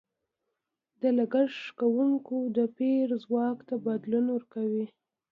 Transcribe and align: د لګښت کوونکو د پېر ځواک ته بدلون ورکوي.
د 1.01 1.03
لګښت 1.17 1.65
کوونکو 1.79 2.35
د 2.57 2.59
پېر 2.77 3.07
ځواک 3.23 3.57
ته 3.67 3.75
بدلون 3.85 4.25
ورکوي. 4.31 4.85